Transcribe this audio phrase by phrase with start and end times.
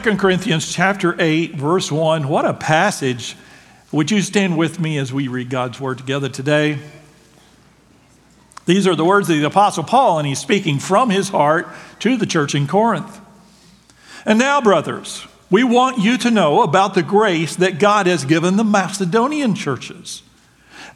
[0.00, 2.28] 2 Corinthians chapter 8, verse 1.
[2.28, 3.36] What a passage.
[3.90, 6.78] Would you stand with me as we read God's word together today?
[8.64, 11.66] These are the words of the Apostle Paul, and he's speaking from his heart
[11.98, 13.20] to the church in Corinth.
[14.24, 18.56] And now, brothers, we want you to know about the grace that God has given
[18.56, 20.22] the Macedonian churches.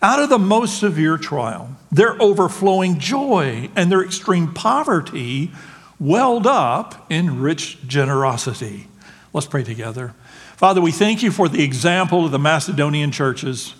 [0.01, 5.51] Out of the most severe trial, their overflowing joy and their extreme poverty
[5.99, 8.87] welled up in rich generosity.
[9.33, 10.15] Let's pray together.
[10.57, 13.75] Father, we thank you for the example of the Macedonian churches.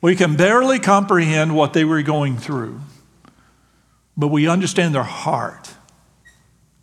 [0.00, 2.80] We can barely comprehend what they were going through,
[4.16, 5.74] but we understand their heart.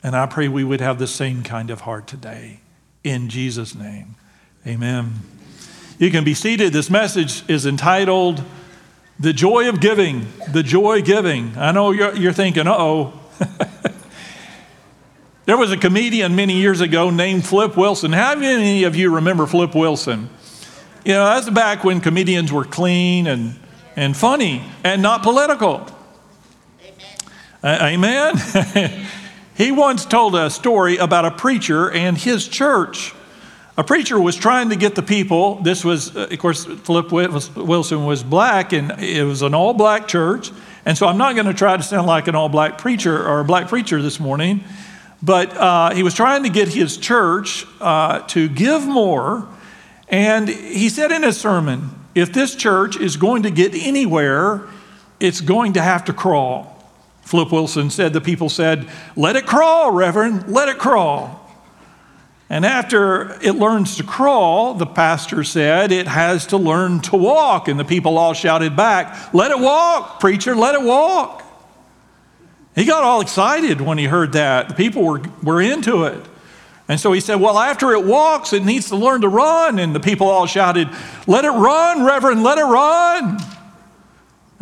[0.03, 2.59] And I pray we would have the same kind of heart today.
[3.03, 4.15] In Jesus' name,
[4.67, 5.15] amen.
[5.97, 6.71] You can be seated.
[6.71, 8.43] This message is entitled
[9.19, 10.27] The Joy of Giving.
[10.51, 11.57] The Joy Giving.
[11.57, 13.13] I know you're, you're thinking, uh oh.
[15.49, 18.11] there was a comedian many years ago named Flip Wilson.
[18.13, 20.29] How many of you remember Flip Wilson?
[21.03, 23.59] You know, that's back when comedians were clean and,
[23.95, 25.87] and funny and not political.
[26.83, 27.07] Amen.
[27.63, 29.07] Uh, amen?
[29.57, 33.15] he once told a story about a preacher and his church.
[33.75, 38.05] A preacher was trying to get the people, this was, uh, of course, Flip Wilson
[38.05, 40.51] was black, and it was an all black church.
[40.85, 43.39] And so I'm not going to try to sound like an all black preacher or
[43.39, 44.63] a black preacher this morning,
[45.21, 49.47] but uh, he was trying to get his church uh, to give more.
[50.07, 54.67] And he said in his sermon, if this church is going to get anywhere,
[55.19, 56.75] it's going to have to crawl.
[57.21, 61.39] Flip Wilson said, the people said, Let it crawl, Reverend, let it crawl.
[62.49, 67.67] And after it learns to crawl, the pastor said, it has to learn to walk.
[67.67, 71.43] And the people all shouted back, Let it walk, preacher, let it walk.
[72.79, 74.69] He got all excited when he heard that.
[74.69, 76.25] The people were, were into it.
[76.87, 79.79] And so he said, Well, after it walks, it needs to learn to run.
[79.79, 80.87] And the people all shouted,
[81.27, 83.37] Let it run, Reverend, let it run.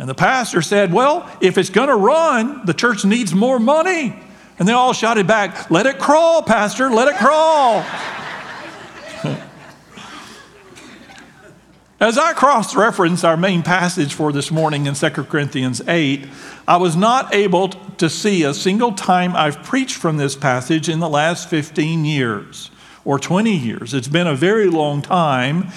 [0.00, 4.18] And the pastor said, Well, if it's going to run, the church needs more money.
[4.58, 7.84] And they all shouted back, Let it crawl, Pastor, let it crawl.
[12.00, 16.28] As I cross reference our main passage for this morning in 2 Corinthians 8,
[16.68, 21.00] I was not able to see a single time I've preached from this passage in
[21.00, 22.70] the last 15 years
[23.04, 23.94] or 20 years.
[23.94, 25.72] It's been a very long time.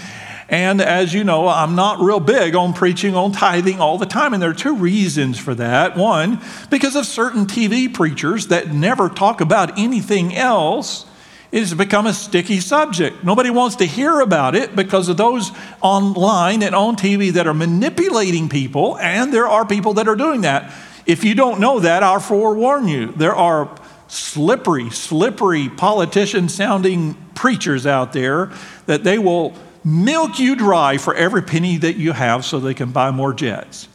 [0.47, 4.35] And as you know, I'm not real big on preaching on tithing all the time.
[4.35, 5.97] And there are two reasons for that.
[5.97, 6.39] One,
[6.69, 11.07] because of certain TV preachers that never talk about anything else.
[11.51, 13.23] It has become a sticky subject.
[13.23, 15.51] Nobody wants to hear about it because of those
[15.81, 20.41] online and on TV that are manipulating people, and there are people that are doing
[20.41, 20.73] that.
[21.05, 23.11] If you don't know that, I'll forewarn you.
[23.11, 23.69] There are
[24.07, 28.51] slippery, slippery politician sounding preachers out there
[28.85, 29.53] that they will
[29.83, 33.89] milk you dry for every penny that you have so they can buy more jets.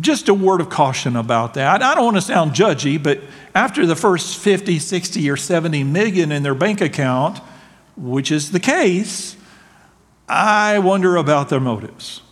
[0.00, 1.82] Just a word of caution about that.
[1.82, 3.20] I don't want to sound judgy, but
[3.54, 7.38] after the first 50, 60, or 70 million in their bank account,
[7.96, 9.36] which is the case,
[10.28, 12.22] I wonder about their motives.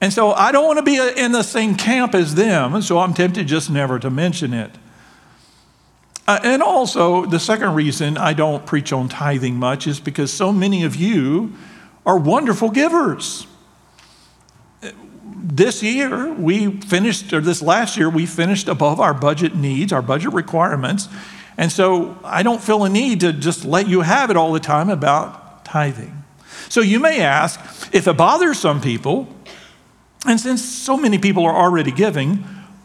[0.00, 3.14] And so I don't want to be in the same camp as them, so I'm
[3.14, 4.70] tempted just never to mention it.
[6.26, 10.52] Uh, and also, the second reason I don't preach on tithing much is because so
[10.52, 11.52] many of you
[12.06, 13.46] are wonderful givers.
[15.46, 20.00] This year, we finished, or this last year, we finished above our budget needs, our
[20.00, 21.06] budget requirements.
[21.58, 24.60] And so I don't feel a need to just let you have it all the
[24.60, 26.24] time about tithing.
[26.70, 27.60] So you may ask
[27.92, 29.28] if it bothers some people,
[30.26, 32.36] and since so many people are already giving,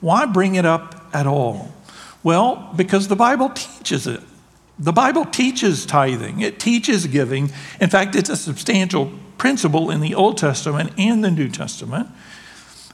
[0.02, 1.74] why bring it up at all?
[2.24, 4.20] Well, because the Bible teaches it.
[4.78, 7.52] The Bible teaches tithing, it teaches giving.
[7.80, 12.10] In fact, it's a substantial principle in the Old Testament and the New Testament.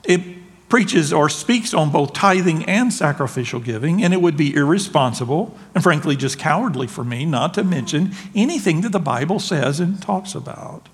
[0.08, 0.22] It
[0.70, 5.84] preaches or speaks on both tithing and sacrificial giving, and it would be irresponsible and
[5.84, 10.36] frankly just cowardly for me not to mention anything that the Bible says and talks
[10.36, 10.90] about,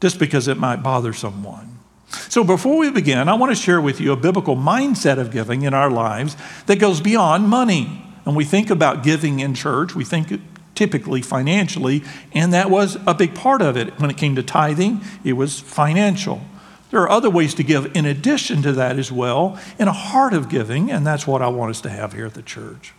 [0.00, 1.78] just because it might bother someone.
[2.28, 5.62] So, before we begin, I want to share with you a biblical mindset of giving
[5.62, 6.36] in our lives
[6.66, 10.40] that goes beyond money and we think about giving in church, we think
[10.74, 12.02] typically financially,
[12.32, 13.98] and that was a big part of it.
[13.98, 16.42] When it came to tithing, it was financial.
[16.90, 20.32] There are other ways to give in addition to that as well, in a heart
[20.32, 22.92] of giving, and that's what I want us to have here at the church.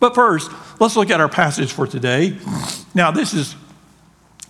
[0.00, 2.38] But first, let's look at our passage for today.
[2.94, 3.56] Now, this is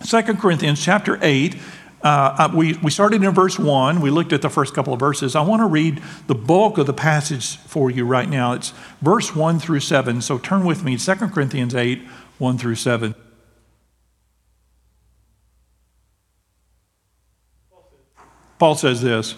[0.05, 1.55] 2 Corinthians chapter 8,
[2.01, 3.99] Uh, we, we started in verse 1.
[3.99, 5.35] We looked at the first couple of verses.
[5.35, 8.53] I want to read the bulk of the passage for you right now.
[8.53, 8.71] It's
[9.01, 10.21] verse 1 through 7.
[10.21, 11.99] So turn with me, 2 Corinthians 8,
[12.37, 13.15] 1 through 7.
[18.59, 19.35] Paul says this.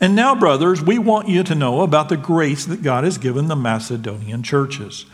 [0.00, 3.48] And now, brothers, we want you to know about the grace that God has given
[3.48, 5.04] the Macedonian churches.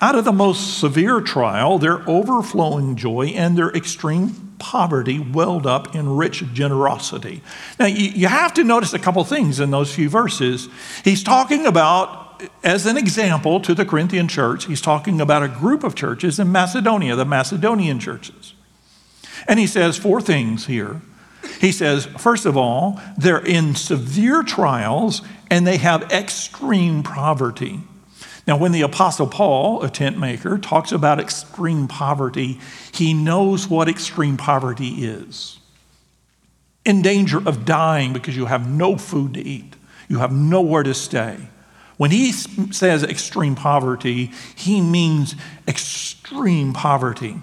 [0.00, 5.94] Out of the most severe trial, their overflowing joy and their extreme poverty welled up
[5.94, 7.40] in rich generosity.
[7.78, 10.68] Now, you, have to notice a couple things in those few verses.
[11.04, 15.84] He's talking about, as an example to the Corinthian church, he's talking about a group
[15.84, 18.54] of churches in Macedonia, the Macedonian churches.
[19.46, 21.00] And he says four things here.
[21.60, 27.80] He says, first of all, they're in severe trials and they have extreme poverty.
[28.46, 32.58] Now, when the Apostle Paul, a tent maker, talks about extreme poverty,
[32.92, 35.60] he knows what extreme poverty is.
[36.84, 39.76] In danger of dying because you have no food to eat,
[40.08, 41.36] you have nowhere to stay.
[41.96, 45.36] When he says extreme poverty, he means
[45.68, 47.36] extreme poverty.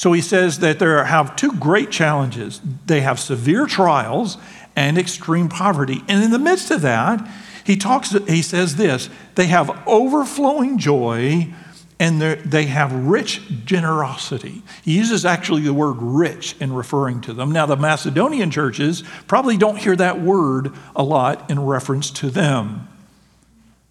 [0.00, 4.38] So he says that there have two great challenges they have severe trials
[4.74, 6.02] and extreme poverty.
[6.08, 7.28] And in the midst of that,
[7.64, 11.52] he talks he says this they have overflowing joy
[11.98, 14.62] and they have rich generosity.
[14.82, 17.52] He uses actually the word rich in referring to them.
[17.52, 22.88] Now, the Macedonian churches probably don't hear that word a lot in reference to them,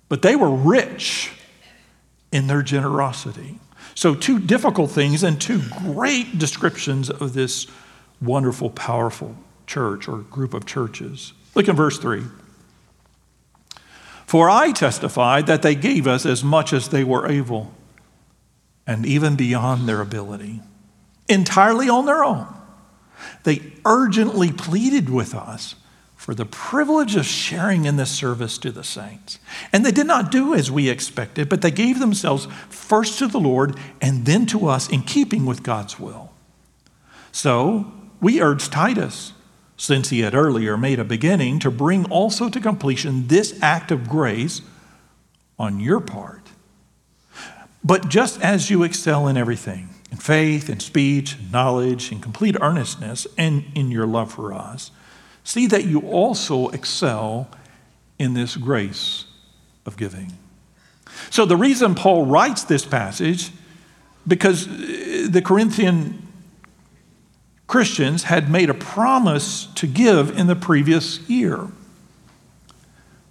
[0.08, 1.34] but they were rich
[2.32, 3.60] in their generosity.
[4.00, 7.68] So, two difficult things and two great descriptions of this
[8.22, 9.36] wonderful, powerful
[9.68, 11.34] church or group of churches.
[11.54, 12.24] Look in verse 3.
[14.26, 17.74] For I testified that they gave us as much as they were able,
[18.88, 20.62] and even beyond their ability,
[21.28, 22.48] entirely on their own.
[23.44, 25.76] They urgently pleaded with us
[26.30, 29.40] for the privilege of sharing in this service to the saints.
[29.74, 33.40] And they did not do as we expected, but they gave themselves first to the
[33.40, 36.32] Lord and then to us in keeping with God's will.
[37.32, 37.92] So
[38.22, 39.34] we urge Titus,
[39.76, 44.08] since he had earlier made a beginning, to bring also to completion this act of
[44.08, 44.62] grace
[45.58, 46.44] on your part.
[47.84, 53.26] But just as you excel in everything, in faith, in speech, knowledge, in complete earnestness,
[53.36, 54.92] and in your love for us,
[55.50, 57.50] See that you also excel
[58.20, 59.26] in this grace
[59.84, 60.34] of giving.
[61.32, 63.50] So, the reason Paul writes this passage,
[64.28, 66.22] because uh, the Corinthian
[67.66, 71.66] Christians had made a promise to give in the previous year,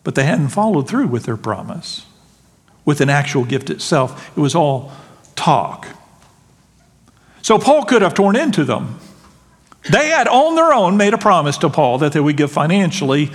[0.02, 2.04] but they hadn't followed through with their promise
[2.84, 4.36] with an actual gift itself.
[4.36, 4.90] It was all
[5.36, 5.86] talk.
[7.42, 8.98] So, Paul could have torn into them
[9.90, 13.30] they had on their own made a promise to Paul that they would give financially.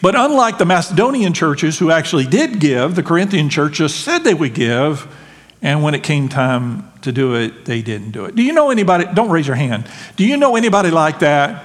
[0.00, 4.34] But unlike the Macedonian churches who actually did give, the Corinthian church just said they
[4.34, 5.12] would give.
[5.60, 8.36] And when it came time to do it, they didn't do it.
[8.36, 9.06] Do you know anybody?
[9.12, 9.90] Don't raise your hand.
[10.14, 11.64] Do you know anybody like that?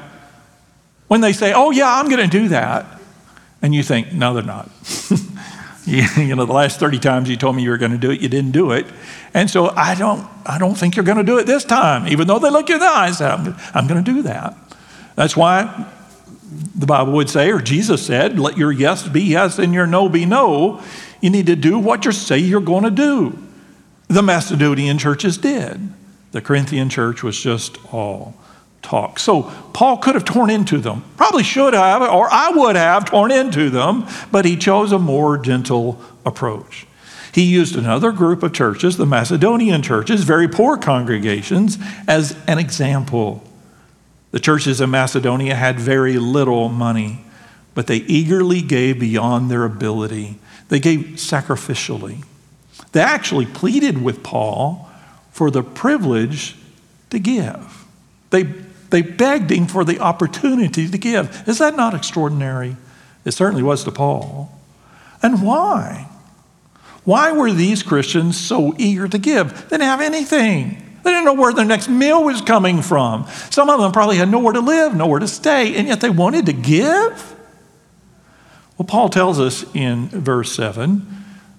[1.07, 2.87] When they say, oh, yeah, I'm going to do that.
[3.61, 4.69] And you think, no, they're not.
[6.17, 8.21] you know, the last 30 times you told me you were going to do it,
[8.21, 8.85] you didn't do it.
[9.33, 12.27] And so I don't, I don't think you're going to do it this time, even
[12.27, 13.19] though they look you in the eyes.
[13.19, 14.55] I'm, I'm going to do that.
[15.15, 15.91] That's why
[16.75, 20.07] the Bible would say, or Jesus said, let your yes be yes and your no
[20.07, 20.81] be no.
[21.19, 23.37] You need to do what you say you're going to do.
[24.07, 25.89] The Macedonian churches did.
[26.31, 28.35] The Corinthian church was just all
[28.83, 29.17] talk.
[29.17, 33.31] So Paul could have torn into them, probably should have, or I would have torn
[33.31, 36.85] into them, but he chose a more gentle approach.
[37.33, 43.43] He used another group of churches, the Macedonian churches, very poor congregations, as an example.
[44.29, 47.25] The churches in Macedonia had very little money,
[47.73, 50.37] but they eagerly gave beyond their ability.
[50.69, 52.23] They gave sacrificially.
[52.91, 54.89] They actually pleaded with Paul
[55.31, 56.55] for the privilege
[57.09, 57.85] to give.
[58.29, 58.43] They,
[58.93, 61.45] they begged him for the opportunity to give.
[61.47, 62.77] Is that not extraordinary?
[63.25, 64.51] It certainly was to Paul.
[65.23, 66.07] And why?
[67.03, 69.51] Why were these Christians so eager to give?
[69.51, 70.99] They didn't have anything.
[71.01, 73.25] They didn't know where their next meal was coming from.
[73.49, 76.45] Some of them probably had nowhere to live, nowhere to stay, and yet they wanted
[76.45, 77.35] to give?
[78.77, 81.07] Well, Paul tells us in verse 7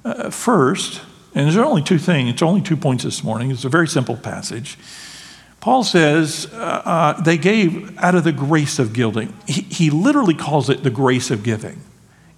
[0.05, 1.03] uh, first,
[1.35, 3.51] and there's only two things, it's only two points this morning.
[3.51, 4.79] It's a very simple passage.
[5.65, 9.33] Paul says uh, uh, they gave out of the grace of giving.
[9.49, 11.81] He, he literally calls it the grace of giving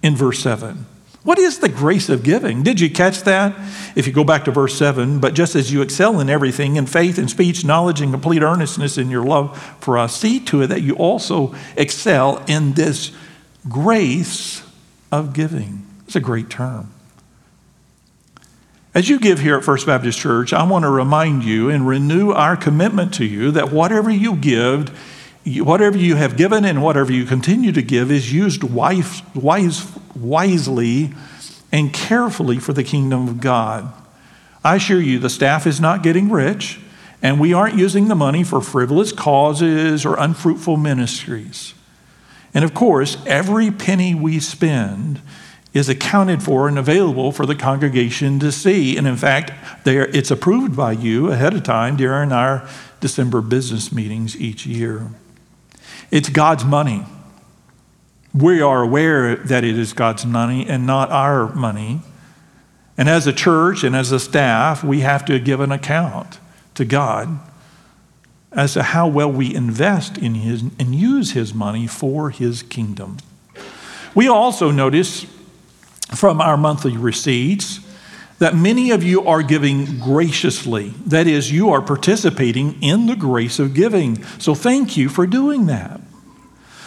[0.01, 0.85] in verse 7.
[1.23, 2.63] What is the grace of giving?
[2.63, 3.53] Did you catch that?
[3.97, 6.85] If you go back to verse 7, but just as you excel in everything, in
[6.85, 10.67] faith and speech, knowledge, and complete earnestness in your love for us, see to it
[10.67, 13.11] that you also excel in this
[13.67, 14.63] grace
[15.11, 15.85] of giving.
[16.05, 16.93] It's a great term.
[18.97, 22.31] As you give here at First Baptist Church, I want to remind you and renew
[22.31, 24.89] our commitment to you that whatever you give,
[25.45, 31.11] whatever you have given and whatever you continue to give is used wise, wise, wisely
[31.71, 33.93] and carefully for the kingdom of God.
[34.63, 36.79] I assure you, the staff is not getting rich,
[37.21, 41.75] and we aren't using the money for frivolous causes or unfruitful ministries.
[42.51, 45.21] And of course, every penny we spend
[45.73, 48.97] is accounted for and available for the congregation to see.
[48.97, 49.51] And in fact,
[49.85, 52.67] it's approved by you ahead of time during our
[52.99, 55.09] December business meetings each year.
[56.09, 57.05] It's God's money.
[58.33, 62.01] We are aware that it is God's money and not our money.
[62.97, 66.39] And as a church and as a staff, we have to give an account
[66.75, 67.39] to God
[68.51, 73.17] as to how well we invest in his and use his money for his kingdom.
[74.15, 75.27] We also notice
[76.15, 77.79] from our monthly receipts
[78.39, 80.89] that many of you are giving graciously.
[81.05, 84.23] That is, you are participating in the grace of giving.
[84.39, 86.01] So thank you for doing that.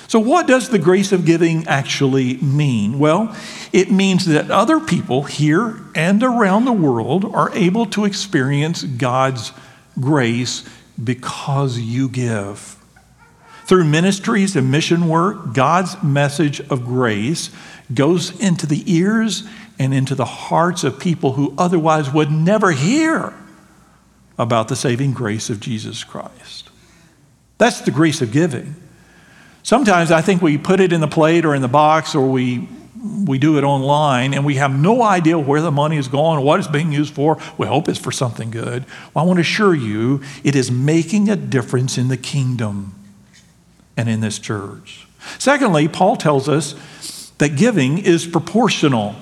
[0.07, 2.99] So, what does the grace of giving actually mean?
[2.99, 3.37] Well,
[3.73, 9.53] it means that other people here and around the world are able to experience God's
[10.01, 10.69] grace
[11.03, 12.77] because you give.
[13.67, 17.51] Through ministries and mission work, God's message of grace
[17.95, 19.45] goes into the ears
[19.79, 23.35] and into the hearts of people who otherwise would never hear
[24.39, 26.71] about the saving grace of Jesus Christ.
[27.59, 28.75] That's the grace of giving.
[29.63, 32.67] Sometimes I think we put it in the plate or in the box or we,
[33.27, 36.45] we do it online and we have no idea where the money is going or
[36.45, 37.39] what it's being used for.
[37.59, 38.87] We hope it's for something good.
[39.13, 42.95] Well, I want to assure you it is making a difference in the kingdom
[43.97, 45.07] and in this church.
[45.39, 46.75] Secondly, Paul tells us
[47.41, 49.17] that giving is proportional.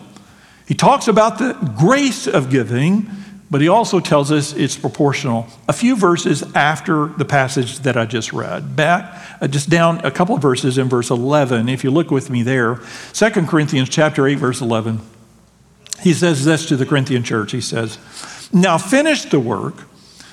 [0.67, 3.09] He talks about the grace of giving,
[3.51, 5.47] but he also tells us it's proportional.
[5.69, 10.11] A few verses after the passage that I just read, back uh, just down a
[10.11, 12.81] couple of verses in verse 11, if you look with me there,
[13.15, 15.01] 2 Corinthians chapter 8, verse 11,
[16.01, 17.53] he says this to the Corinthian church.
[17.53, 17.99] He says,
[18.53, 19.85] Now finish the work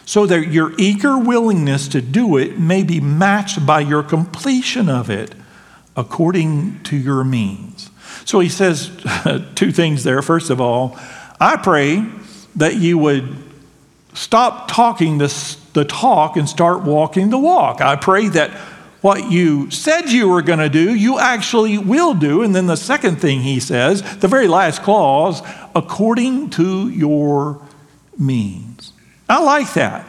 [0.06, 5.10] so that your eager willingness to do it may be matched by your completion of
[5.10, 5.34] it
[5.96, 7.90] according to your means.
[8.26, 8.92] So he says
[9.56, 10.22] two things there.
[10.22, 10.98] First of all,
[11.40, 12.06] I pray
[12.56, 13.36] that you would
[14.14, 17.82] stop talking the, the talk and start walking the walk.
[17.82, 18.52] I pray that
[19.02, 22.42] what you said you were going to do, you actually will do.
[22.42, 25.44] And then the second thing he says, the very last clause,
[25.76, 27.62] according to your
[28.18, 28.94] means.
[29.30, 30.08] I like that.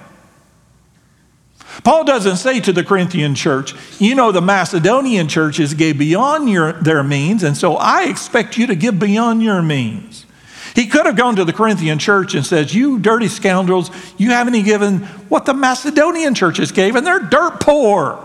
[1.84, 6.72] Paul doesn't say to the Corinthian church, you know, the Macedonian churches gave beyond your,
[6.72, 10.26] their means, and so I expect you to give beyond your means.
[10.74, 14.54] He could have gone to the Corinthian church and says, You dirty scoundrels, you haven't
[14.54, 18.22] even given what the Macedonian churches gave, and they're dirt poor.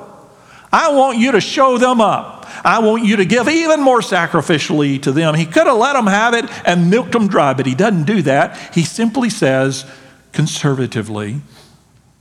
[0.74, 2.48] I want you to show them up.
[2.64, 5.36] I want you to give even more sacrificially to them.
[5.36, 8.22] He could have let them have it and milked them dry, but he doesn't do
[8.24, 8.58] that.
[8.74, 9.86] He simply says,
[10.32, 11.42] conservatively,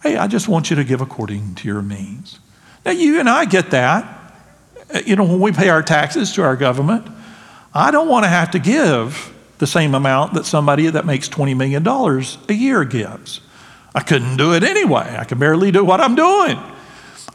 [0.02, 2.40] Hey, I just want you to give according to your means.
[2.85, 4.35] Now, you and I get that.
[4.92, 7.07] Uh, you know, when we pay our taxes to our government,
[7.75, 11.54] I don't want to have to give the same amount that somebody that makes $20
[11.54, 13.40] million a year gives.
[13.95, 15.16] I couldn't do it anyway.
[15.19, 16.59] I can barely do what I'm doing.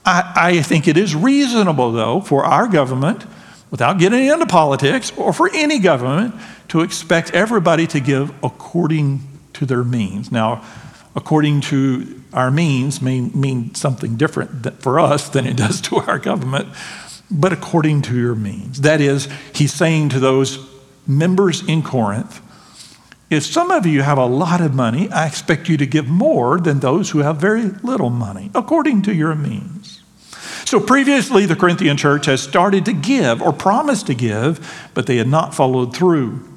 [0.04, 3.26] I, I think it is reasonable, though, for our government,
[3.70, 6.34] without getting into politics, or for any government,
[6.70, 9.22] to expect everybody to give according
[9.54, 10.32] to their means.
[10.32, 10.64] Now,
[11.16, 16.20] according to our means may mean something different for us than it does to our
[16.20, 16.68] government,
[17.32, 18.82] but according to your means.
[18.82, 20.60] That is, he's saying to those
[21.08, 22.42] members in Corinth,
[23.30, 26.60] if some of you have a lot of money, I expect you to give more
[26.60, 30.04] than those who have very little money, according to your means.
[30.66, 35.18] So previously, the Corinthian church has started to give or promised to give, but they
[35.18, 36.48] had not followed through.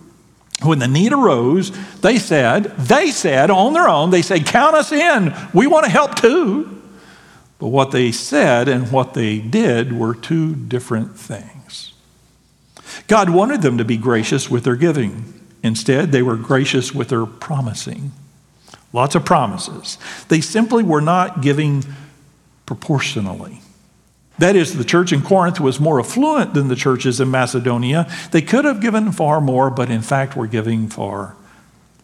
[0.62, 4.90] When the need arose, they said, they said on their own, they said, Count us
[4.90, 5.34] in.
[5.54, 6.82] We want to help too.
[7.58, 11.92] But what they said and what they did were two different things.
[13.06, 15.32] God wanted them to be gracious with their giving.
[15.62, 18.12] Instead, they were gracious with their promising.
[18.92, 19.98] Lots of promises.
[20.28, 21.84] They simply were not giving
[22.66, 23.60] proportionally.
[24.38, 28.10] That is, the church in Corinth was more affluent than the churches in Macedonia.
[28.30, 31.34] They could have given far more, but in fact were giving far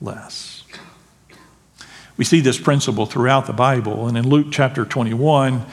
[0.01, 0.65] less.
[2.17, 5.65] We see this principle throughout the Bible, and in Luke chapter 21,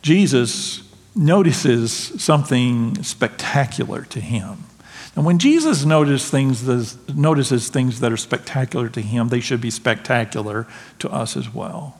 [0.00, 0.82] Jesus
[1.14, 1.92] notices
[2.22, 4.64] something spectacular to him.
[5.14, 9.70] And when Jesus notices things, notices things that are spectacular to him, they should be
[9.70, 10.66] spectacular
[11.00, 11.98] to us as well.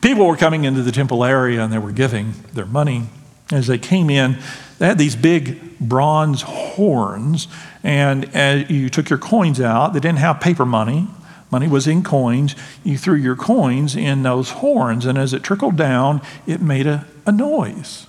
[0.00, 3.06] People were coming into the temple area and they were giving their money.
[3.50, 4.38] As they came in,
[4.78, 7.48] they had these big bronze horns,
[7.82, 11.08] and as you took your coins out, they didn't have paper money.
[11.50, 12.54] Money was in coins.
[12.84, 17.06] You threw your coins in those horns, and as it trickled down, it made a,
[17.26, 18.06] a noise.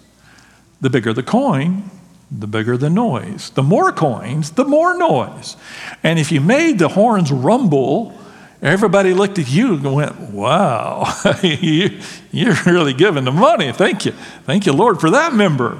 [0.81, 1.89] The bigger the coin,
[2.29, 3.49] the bigger the noise.
[3.51, 5.55] The more coins, the more noise.
[6.03, 8.17] And if you made the horns rumble,
[8.61, 11.11] everybody looked at you and went, Wow,
[11.43, 11.99] you,
[12.31, 13.71] you're really giving the money.
[13.71, 14.11] Thank you.
[14.43, 15.77] Thank you, Lord, for that member.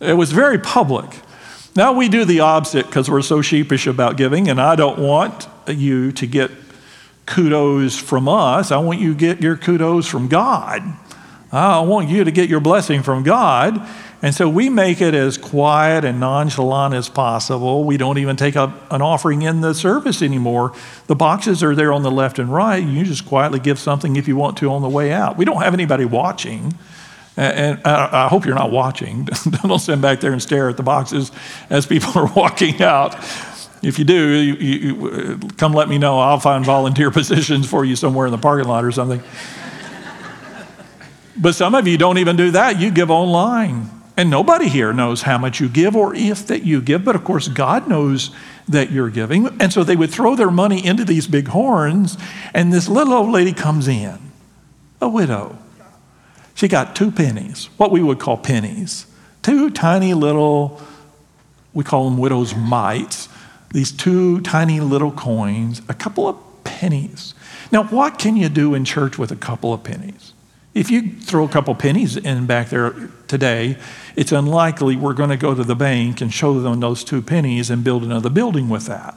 [0.00, 1.20] It was very public.
[1.76, 5.46] Now we do the opposite because we're so sheepish about giving, and I don't want
[5.68, 6.50] you to get
[7.26, 8.72] kudos from us.
[8.72, 10.82] I want you to get your kudos from God.
[11.52, 13.86] I want you to get your blessing from God.
[14.22, 17.84] And so we make it as quiet and nonchalant as possible.
[17.84, 20.74] We don't even take a, an offering in the service anymore.
[21.06, 22.84] The boxes are there on the left and right.
[22.84, 25.38] You just quietly give something if you want to on the way out.
[25.38, 26.74] We don't have anybody watching.
[27.38, 29.24] And uh, I hope you're not watching.
[29.62, 31.32] don't stand back there and stare at the boxes
[31.70, 33.14] as people are walking out.
[33.82, 36.18] If you do, you, you, uh, come let me know.
[36.18, 39.22] I'll find volunteer positions for you somewhere in the parking lot or something.
[41.38, 42.78] but some of you don't even do that.
[42.78, 43.99] You give online.
[44.16, 47.24] And nobody here knows how much you give or if that you give, but of
[47.24, 48.30] course, God knows
[48.68, 49.46] that you're giving.
[49.60, 52.18] And so they would throw their money into these big horns,
[52.52, 54.18] and this little old lady comes in,
[55.00, 55.56] a widow.
[56.54, 59.06] She got two pennies, what we would call pennies,
[59.42, 60.80] two tiny little,
[61.72, 63.28] we call them widow's mites,
[63.72, 67.34] these two tiny little coins, a couple of pennies.
[67.72, 70.32] Now, what can you do in church with a couple of pennies?
[70.72, 73.76] If you throw a couple pennies in back there today,
[74.14, 77.70] it's unlikely we're going to go to the bank and show them those two pennies
[77.70, 79.16] and build another building with that.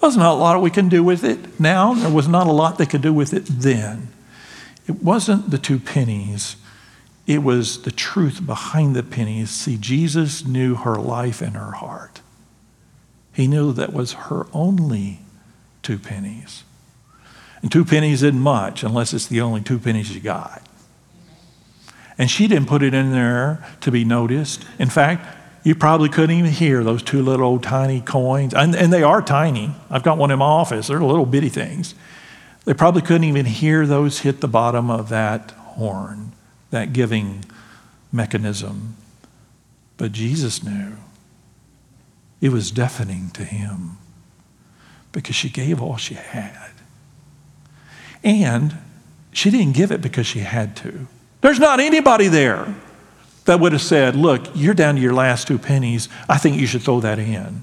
[0.00, 1.94] There's not a lot we can do with it now.
[1.94, 4.08] There was not a lot they could do with it then.
[4.86, 6.56] It wasn't the two pennies,
[7.26, 9.50] it was the truth behind the pennies.
[9.50, 12.20] See, Jesus knew her life and her heart.
[13.32, 15.20] He knew that was her only
[15.82, 16.64] two pennies.
[17.64, 20.62] And two pennies isn't much unless it's the only two pennies you got.
[22.18, 24.66] And she didn't put it in there to be noticed.
[24.78, 28.52] In fact, you probably couldn't even hear those two little tiny coins.
[28.52, 29.74] And, and they are tiny.
[29.88, 30.88] I've got one in my office.
[30.88, 31.94] They're little bitty things.
[32.66, 36.32] They probably couldn't even hear those hit the bottom of that horn,
[36.70, 37.46] that giving
[38.12, 38.94] mechanism.
[39.96, 40.98] But Jesus knew.
[42.42, 43.96] It was deafening to him
[45.12, 46.63] because she gave all she had.
[48.24, 48.76] And
[49.32, 51.06] she didn't give it because she had to.
[51.42, 52.74] There's not anybody there
[53.44, 56.08] that would have said, Look, you're down to your last two pennies.
[56.28, 57.62] I think you should throw that in.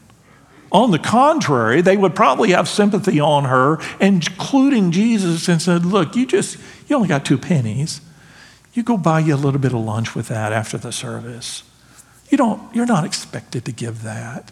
[0.71, 6.15] On the contrary, they would probably have sympathy on her, including Jesus, and said, Look,
[6.15, 8.01] you just, you only got two pennies.
[8.73, 11.63] You go buy you a little bit of lunch with that after the service.
[12.29, 14.51] You don't, you're not expected to give that.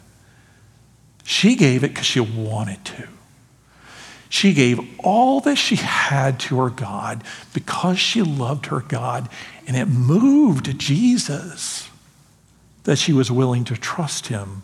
[1.23, 3.07] She gave it because she wanted to.
[4.29, 9.27] She gave all that she had to her God because she loved her God,
[9.67, 11.89] and it moved Jesus
[12.83, 14.61] that she was willing to trust him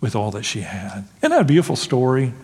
[0.00, 1.04] with all that she had.
[1.18, 2.34] Isn't that a beautiful story?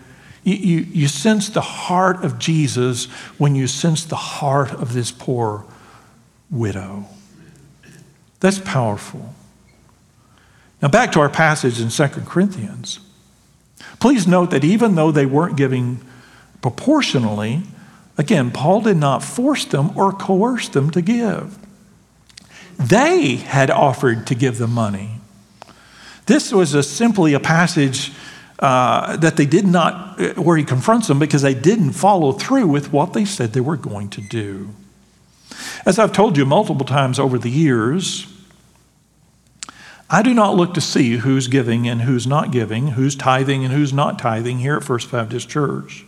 [0.43, 3.05] You, you, you sense the heart of Jesus
[3.37, 5.65] when you sense the heart of this poor
[6.49, 7.05] widow.
[8.39, 9.33] That's powerful.
[10.81, 12.99] Now, back to our passage in 2 Corinthians.
[13.99, 15.99] Please note that even though they weren't giving
[16.61, 17.63] proportionally,
[18.17, 21.57] again, Paul did not force them or coerce them to give.
[22.77, 25.11] They had offered to give the money.
[26.25, 28.11] This was a, simply a passage
[28.59, 32.91] uh, that they did not, where he confronts them because they didn't follow through with
[32.91, 34.69] what they said they were going to do.
[35.85, 38.27] As I've told you multiple times over the years,
[40.09, 43.73] I do not look to see who's giving and who's not giving, who's tithing and
[43.73, 46.05] who's not tithing here at First Baptist Church.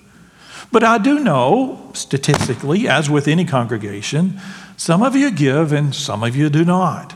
[0.72, 4.40] But I do know, statistically, as with any congregation,
[4.78, 7.16] some of you give and some of you do not.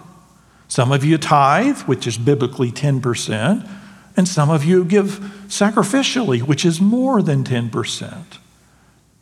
[0.67, 3.69] Some of you tithe, which is biblically 10%,
[4.17, 8.39] and some of you give sacrificially, which is more than 10%.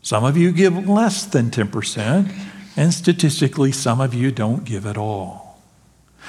[0.02, 2.34] Some of you give less than 10%,
[2.78, 5.41] and statistically, some of you don't give at all.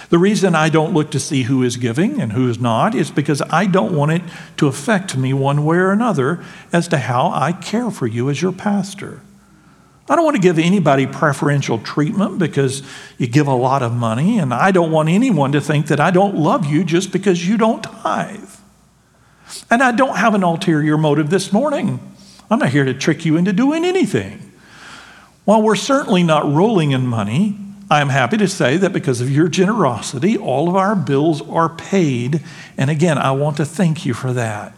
[0.08, 3.10] The reason I don't look to see who is giving and who is not is
[3.10, 4.22] because I don't want it
[4.56, 8.42] to affect me one way or another as to how I care for you as
[8.42, 9.20] your pastor.
[10.08, 12.82] I don't want to give anybody preferential treatment because
[13.18, 16.10] you give a lot of money, and I don't want anyone to think that I
[16.10, 18.50] don't love you just because you don't tithe.
[19.70, 22.00] And I don't have an ulterior motive this morning.
[22.50, 24.52] I'm not here to trick you into doing anything.
[25.44, 27.58] While we're certainly not rolling in money,
[27.90, 31.68] I am happy to say that because of your generosity, all of our bills are
[31.68, 32.42] paid.
[32.78, 34.74] And again, I want to thank you for that.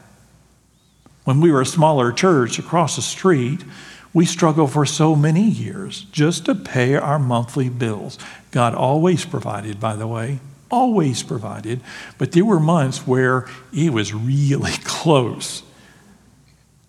[1.24, 3.64] When we were a smaller church across the street,
[4.12, 8.18] we struggled for so many years just to pay our monthly bills.
[8.50, 10.38] God always provided, by the way,
[10.70, 11.80] always provided.
[12.18, 15.62] But there were months where it was really close.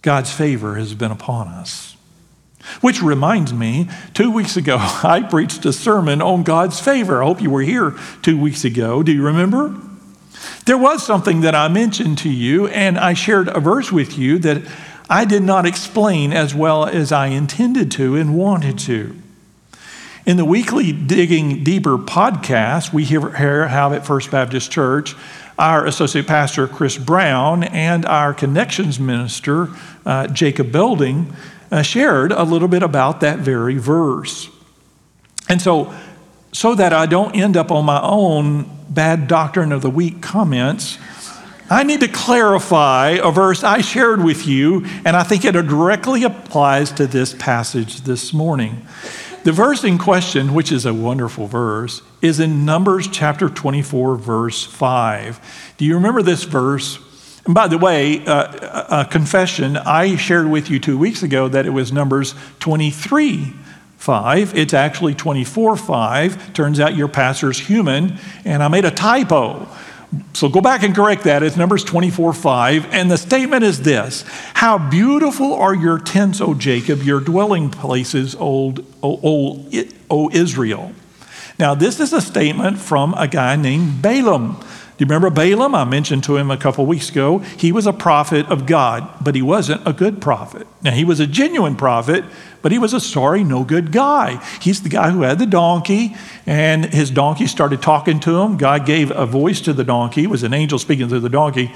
[0.02, 1.95] God's favor has been upon us.
[2.82, 7.22] Which reminds me, two weeks ago, I preached a sermon on God's favor.
[7.22, 9.04] I hope you were here two weeks ago.
[9.04, 9.76] Do you remember?
[10.66, 14.40] There was something that I mentioned to you, and I shared a verse with you
[14.40, 14.64] that
[15.10, 19.16] I did not explain as well as I intended to and wanted to.
[20.26, 23.30] In the weekly Digging Deeper podcast, we here
[23.68, 25.16] have at First Baptist Church
[25.60, 29.70] our associate pastor, Chris Brown, and our connections minister,
[30.06, 31.32] uh, Jacob Belding
[31.72, 34.50] uh, shared a little bit about that very verse.
[35.50, 35.94] And so,
[36.52, 40.98] so that I don't end up on my own bad doctrine of the week comments,
[41.70, 46.24] I need to clarify a verse I shared with you, and I think it directly
[46.24, 48.86] applies to this passage this morning.
[49.44, 54.64] The verse in question, which is a wonderful verse, is in Numbers chapter 24, verse
[54.64, 55.74] 5.
[55.78, 56.98] Do you remember this verse?
[57.46, 61.66] And by the way, uh, a confession, I shared with you two weeks ago that
[61.66, 63.54] it was Numbers 23
[63.98, 64.56] 5.
[64.56, 66.54] It's actually 24 5.
[66.54, 69.68] Turns out your pastor's human, and I made a typo.
[70.34, 71.44] So go back and correct that.
[71.44, 72.94] It's Numbers 24 5.
[72.94, 74.24] And the statement is this
[74.56, 79.70] How beautiful are your tents, O Jacob, your dwelling places, old, o, o,
[80.10, 80.94] o Israel.
[81.58, 84.60] Now, this is a statement from a guy named Balaam.
[84.98, 85.76] Do you remember Balaam?
[85.76, 87.40] I mentioned to him a couple weeks ago.
[87.40, 90.66] He was a prophet of God, but he wasn't a good prophet.
[90.82, 92.24] Now, he was a genuine prophet,
[92.62, 94.42] but he was a sorry, no good guy.
[94.62, 98.56] He's the guy who had the donkey, and his donkey started talking to him.
[98.56, 101.74] God gave a voice to the donkey, it was an angel speaking to the donkey.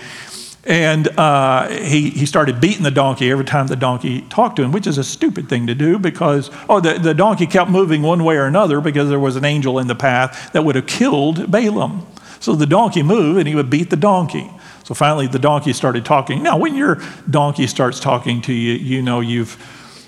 [0.66, 4.72] And uh, he, he started beating the donkey every time the donkey talked to him,
[4.72, 8.24] which is a stupid thing to do because, oh, the, the donkey kept moving one
[8.24, 11.50] way or another because there was an angel in the path that would have killed
[11.52, 12.06] Balaam.
[12.40, 14.50] So the donkey moved and he would beat the donkey.
[14.84, 16.42] So finally the donkey started talking.
[16.42, 19.58] Now, when your donkey starts talking to you, you know you've,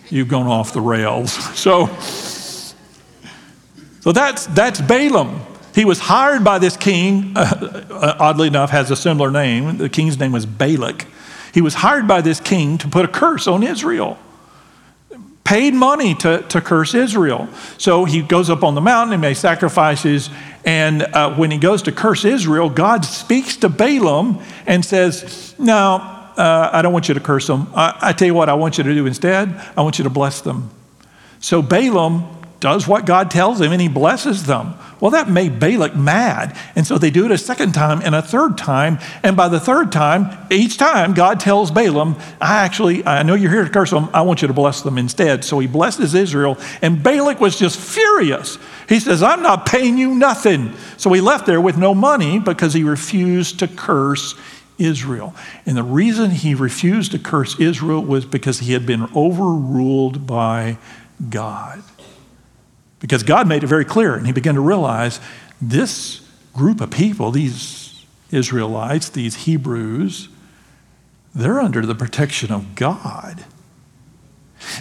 [0.10, 1.38] you've gone off the rails.
[1.56, 1.88] So,
[4.00, 5.42] so that's, that's Balaam.
[5.76, 9.78] He was hired by this king, uh, oddly enough, has a similar name.
[9.78, 11.06] The king's name was Balak.
[11.54, 14.18] He was hired by this king to put a curse on Israel
[15.52, 17.50] paid money to, to curse Israel.
[17.78, 20.30] So he goes up on the mountain and makes sacrifices.
[20.64, 25.76] And uh, when he goes to curse Israel, God speaks to Balaam and says, No,
[25.76, 27.68] uh, I don't want you to curse them.
[27.76, 29.50] I, I tell you what, I want you to do instead.
[29.76, 30.70] I want you to bless them.
[31.40, 34.76] So Balaam does what God tells him and he blesses them.
[35.02, 36.56] Well, that made Balak mad.
[36.76, 39.00] And so they do it a second time and a third time.
[39.24, 43.52] And by the third time, each time, God tells Balaam, I actually, I know you're
[43.52, 44.10] here to curse them.
[44.14, 45.44] I want you to bless them instead.
[45.44, 46.58] So he blesses Israel.
[46.84, 48.60] And Balak was just furious.
[48.88, 50.74] He says, I'm not paying you nothing.
[50.98, 54.36] So he left there with no money because he refused to curse
[54.78, 55.34] Israel.
[55.66, 60.78] And the reason he refused to curse Israel was because he had been overruled by
[61.30, 61.82] God.
[63.02, 65.20] Because God made it very clear, and he began to realize
[65.62, 66.22] this
[66.54, 70.30] group of people, these Israelites, these Hebrews,
[71.36, 73.46] they're under the protection of God.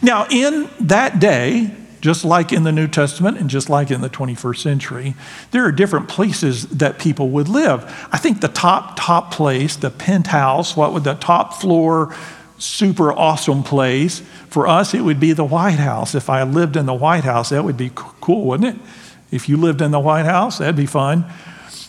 [0.02, 4.08] Now, in that day, just like in the New Testament and just like in the
[4.08, 5.14] 21st century,
[5.50, 7.84] there are different places that people would live.
[8.10, 12.14] I think the top, top place, the penthouse, what would the top floor
[12.60, 14.20] super awesome place.
[14.48, 16.14] For us, it would be the White House.
[16.14, 18.82] If I lived in the White House, that would be cool, wouldn't it?
[19.30, 21.24] If you lived in the White House, that'd be fun.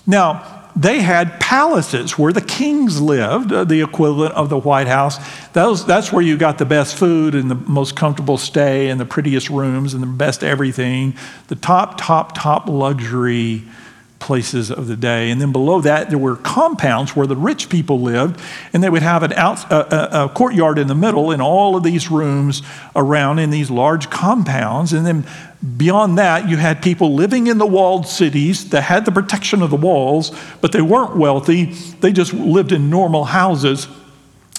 [0.07, 5.17] Now, they had palaces where the kings lived, uh, the equivalent of the White House.
[5.49, 9.05] Those, that's where you got the best food and the most comfortable stay and the
[9.05, 11.15] prettiest rooms and the best everything.
[11.47, 13.63] The top, top, top luxury
[14.21, 15.29] places of the day.
[15.31, 18.39] And then below that, there were compounds where the rich people lived,
[18.71, 21.83] and they would have an out, a, a, courtyard in the middle and all of
[21.83, 22.61] these rooms
[22.95, 24.93] around in these large compounds.
[24.93, 25.25] And then
[25.75, 29.71] beyond that, you had people living in the walled cities that had the protection of
[29.71, 30.31] the walls,
[30.61, 31.65] but they weren't wealthy.
[31.65, 33.87] They just lived in normal houses.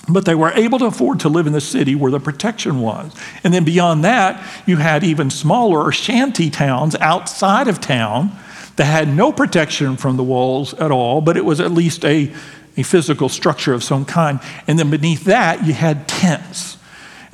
[0.09, 3.15] But they were able to afford to live in the city where the protection was.
[3.45, 8.37] And then beyond that, you had even smaller shanty towns outside of town
[8.77, 12.33] that had no protection from the walls at all, but it was at least a,
[12.77, 14.41] a physical structure of some kind.
[14.67, 16.79] And then beneath that, you had tents.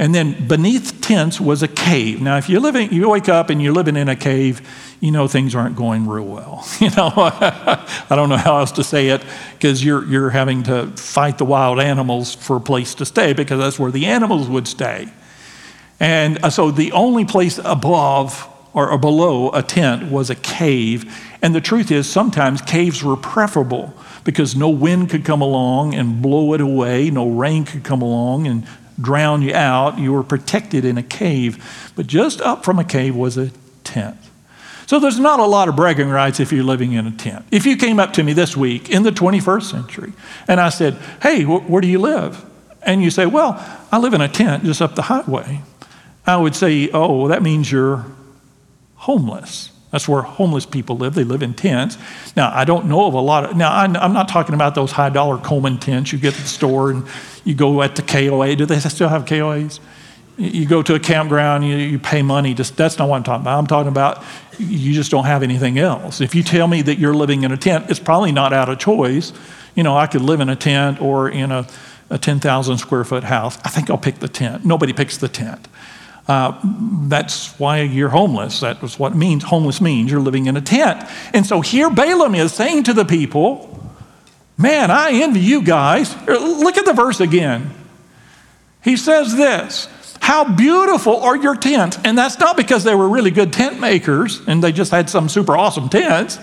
[0.01, 2.22] And then beneath tents was a cave.
[2.22, 4.62] Now, if you're living, you wake up and you're living in a cave,
[5.01, 6.66] you know things aren't going real well.
[6.81, 9.24] You know, I don't know how else to say it
[9.55, 13.59] because you're, you're having to fight the wild animals for a place to stay because
[13.59, 15.09] that's where the animals would stay.
[15.98, 21.12] And uh, so the only place above or, or below a tent was a cave.
[21.40, 26.20] And the truth is, sometimes caves were preferable because no wind could come along and
[26.20, 28.66] blow it away, no rain could come along and
[29.01, 29.98] drown you out.
[29.98, 31.92] You were protected in a cave.
[31.94, 33.51] But just up from a cave was a
[33.85, 34.16] tent.
[34.87, 37.44] So there's not a lot of bragging rights if you're living in a tent.
[37.51, 40.12] If you came up to me this week in the 21st century
[40.48, 42.44] and I said, Hey, wh- where do you live?
[42.83, 45.61] And you say, Well, I live in a tent just up the highway.
[46.27, 48.07] I would say, Oh, that means you're
[48.96, 49.72] homeless.
[49.90, 51.14] That's where homeless people live.
[51.14, 51.96] They live in tents.
[52.37, 55.09] Now, I don't know of a lot of, now, I'm not talking about those high
[55.09, 57.07] dollar Coleman tents you get at the store and
[57.44, 58.55] you go at the KOA.
[58.57, 59.81] Do they still have KOAs?
[60.37, 62.55] You go to a campground, you, you pay money.
[62.55, 63.59] Just, that's not what I'm talking about.
[63.59, 64.22] I'm talking about
[64.59, 66.20] you just don't have anything else.
[66.20, 68.79] If you tell me that you're living in a tent, it's probably not out of
[68.79, 69.33] choice.
[69.74, 71.66] You know, I could live in a tent or in a,
[72.11, 73.59] a 10,000 square foot house.
[73.64, 74.64] I think I'll pick the tent.
[74.64, 75.66] Nobody picks the tent.
[76.28, 76.60] Uh,
[77.08, 78.60] that's why you're homeless.
[78.60, 80.10] That was what means homeless means.
[80.10, 81.08] You're living in a tent.
[81.32, 83.74] And so here Balaam is saying to the people,
[84.58, 86.14] Man, I envy you guys.
[86.26, 87.72] Look at the verse again.
[88.82, 89.88] He says this
[90.20, 91.98] How beautiful are your tents.
[92.04, 95.28] And that's not because they were really good tent makers and they just had some
[95.28, 96.38] super awesome tents.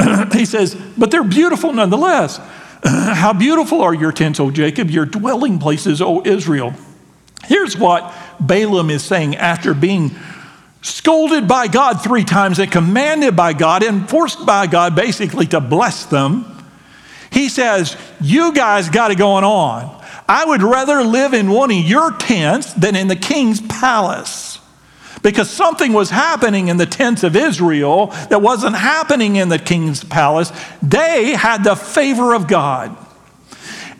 [0.32, 2.40] he says, But they're beautiful nonetheless.
[2.84, 6.72] How beautiful are your tents, O Jacob, your dwelling places, O Israel.
[7.44, 8.14] Here's what
[8.46, 10.10] Balaam is saying after being
[10.82, 15.60] scolded by God three times and commanded by God and forced by God basically to
[15.60, 16.44] bless them.
[17.30, 20.00] He says, You guys got it going on.
[20.28, 24.58] I would rather live in one of your tents than in the king's palace.
[25.22, 30.02] Because something was happening in the tents of Israel that wasn't happening in the king's
[30.02, 30.52] palace.
[30.82, 32.96] They had the favor of God.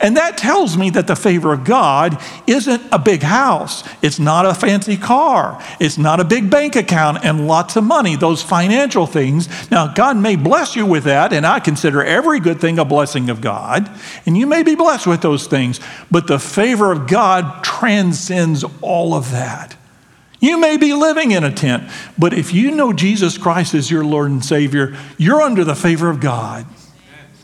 [0.03, 3.85] And that tells me that the favor of God isn't a big house.
[4.01, 5.63] It's not a fancy car.
[5.79, 9.71] It's not a big bank account and lots of money, those financial things.
[9.71, 13.29] Now, God may bless you with that, and I consider every good thing a blessing
[13.29, 13.89] of God.
[14.25, 15.79] And you may be blessed with those things,
[16.11, 19.77] but the favor of God transcends all of that.
[20.41, 21.89] You may be living in a tent,
[22.19, 26.09] but if you know Jesus Christ as your Lord and Savior, you're under the favor
[26.09, 26.65] of God.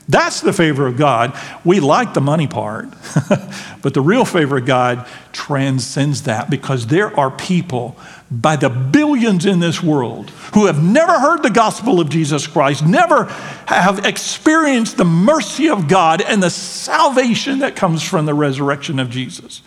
[0.10, 1.40] That's the favor of God.
[1.64, 2.90] We like the money part,
[3.84, 7.96] but the real favor of God transcends that because there are people
[8.32, 12.84] by the billions in this world who have never heard the gospel of Jesus Christ,
[12.84, 13.26] never
[13.68, 19.12] have experienced the mercy of God and the salvation that comes from the resurrection of
[19.12, 19.62] Jesus.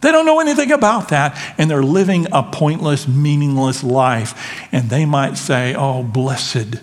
[0.00, 4.66] They don't know anything about that, and they're living a pointless, meaningless life.
[4.72, 6.80] And they might say, Oh, blessed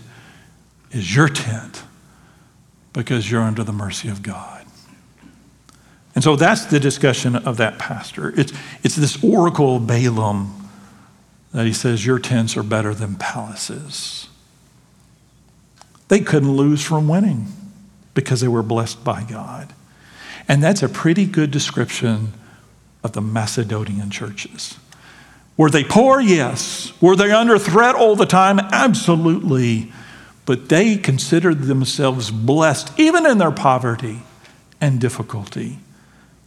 [0.91, 1.83] is your tent
[2.93, 4.65] because you're under the mercy of God.
[6.15, 8.33] And so that's the discussion of that pastor.
[8.37, 8.51] It's,
[8.83, 10.69] it's this oracle of Balaam
[11.53, 14.27] that he says, Your tents are better than palaces.
[16.07, 17.47] They couldn't lose from winning
[18.13, 19.73] because they were blessed by God.
[20.47, 22.33] And that's a pretty good description
[23.03, 24.77] of the Macedonian churches.
[25.55, 26.19] Were they poor?
[26.19, 26.91] Yes.
[27.01, 28.59] Were they under threat all the time?
[28.59, 29.91] Absolutely
[30.49, 34.21] but they considered themselves blessed even in their poverty
[34.81, 35.77] and difficulty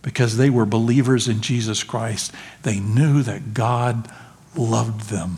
[0.02, 2.32] because they were believers in Jesus Christ.
[2.64, 4.10] They knew that God
[4.56, 5.36] loved them.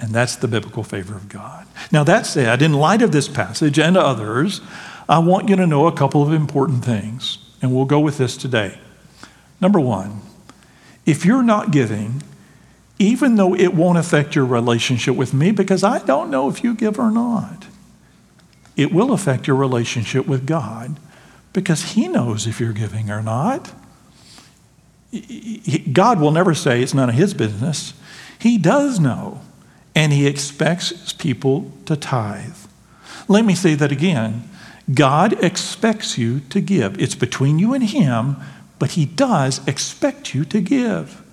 [0.00, 1.68] And that's the biblical favor of God.
[1.92, 4.60] Now, that said, in light of this passage and others,
[5.08, 7.38] I want you to know a couple of important things.
[7.62, 8.76] And we'll go with this today.
[9.60, 10.20] Number one,
[11.06, 12.24] if you're not giving,
[12.98, 16.74] even though it won't affect your relationship with me because I don't know if you
[16.74, 17.66] give or not.
[18.76, 20.98] It will affect your relationship with God
[21.52, 23.72] because He knows if you're giving or not.
[25.92, 27.94] God will never say it's none of His business.
[28.38, 29.40] He does know,
[29.94, 32.56] and He expects His people to tithe.
[33.28, 34.48] Let me say that again.
[34.92, 37.00] God expects you to give.
[37.00, 38.36] It's between you and Him,
[38.78, 41.23] but He does expect you to give.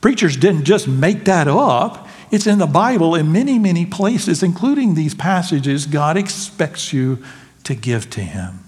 [0.00, 2.08] Preachers didn't just make that up.
[2.30, 5.86] It's in the Bible in many, many places, including these passages.
[5.86, 7.22] God expects you
[7.64, 8.60] to give to Him.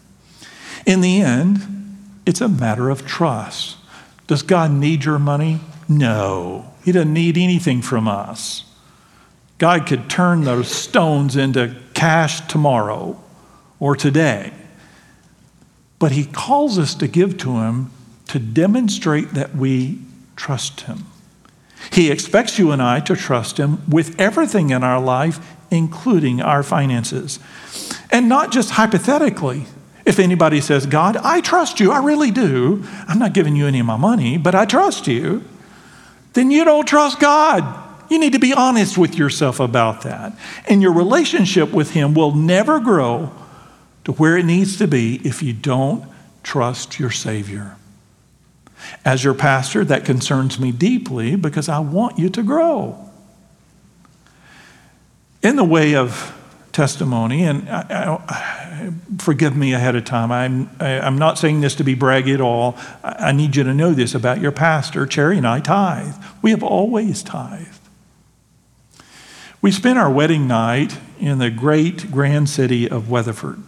[0.87, 1.61] In the end,
[2.25, 3.77] it's a matter of trust.
[4.27, 5.61] Does God need your money?
[5.89, 8.65] No, He doesn't need anything from us.
[9.59, 13.21] God could turn those stones into cash tomorrow
[13.81, 14.53] or today.
[15.99, 17.91] But He calls us to give to Him
[18.29, 19.99] to demonstrate that we
[20.37, 21.07] trust Him.
[21.93, 25.39] He expects you and I to trust Him with everything in our life,
[25.71, 27.39] including our finances.
[28.11, 29.67] And not just hypothetically.
[30.05, 32.83] If anybody says, God, I trust you, I really do.
[33.07, 35.45] I'm not giving you any of my money, but I trust you,
[36.33, 37.85] then you don't trust God.
[38.09, 40.33] You need to be honest with yourself about that.
[40.67, 43.33] And your relationship with Him will never grow
[44.05, 46.05] to where it needs to be if you don't
[46.43, 47.77] trust your Savior.
[49.05, 53.05] As your pastor, that concerns me deeply because I want you to grow.
[55.43, 56.35] In the way of
[56.73, 61.39] testimony, and I, I, forgive me ahead of time, I'm, I, am i am not
[61.39, 62.77] saying this to be braggy at all.
[63.03, 65.07] I, I need you to know this about your pastor.
[65.07, 66.15] Cherry and I tithe.
[66.43, 67.79] We have always tithed.
[69.61, 73.61] We spent our wedding night in the great grand city of Weatherford.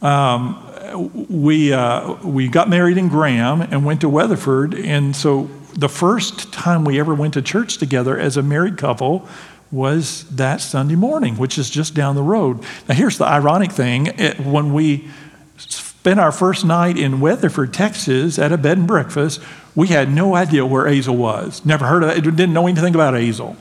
[0.00, 4.74] Um, we, uh, we got married in Graham and went to Weatherford.
[4.74, 9.26] And so the first time we ever went to church together as a married couple
[9.70, 12.62] was that Sunday morning, which is just down the road.
[12.88, 15.08] Now, here's the ironic thing it, when we
[15.56, 19.40] spent our first night in Weatherford, Texas, at a bed and breakfast,
[19.74, 21.64] we had no idea where Azle was.
[21.64, 23.56] Never heard of it, didn't know anything about Azle.